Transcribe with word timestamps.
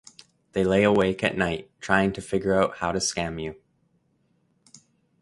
They 0.53 0.63
lay 0.63 0.81
awake 0.81 1.23
at 1.23 1.37
night 1.37 1.69
trying 1.79 2.11
to 2.13 2.23
figure 2.23 2.55
out 2.59 2.77
how 2.77 2.91
to 2.91 2.97
scam 2.97 3.39
you. 3.39 3.61